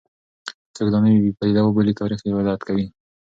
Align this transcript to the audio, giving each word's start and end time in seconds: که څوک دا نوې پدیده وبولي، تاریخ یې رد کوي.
که 0.63 0.67
څوک 0.75 0.87
دا 0.93 0.99
نوې 1.05 1.31
پدیده 1.37 1.61
وبولي، 1.63 1.93
تاریخ 2.01 2.19
یې 2.23 2.43
رد 2.47 2.61
کوي. 2.67 2.85